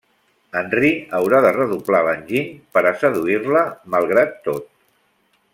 [0.61, 3.63] Henry haurà de redoblar l'enginy per a seduir-la
[3.97, 4.71] malgrat tot.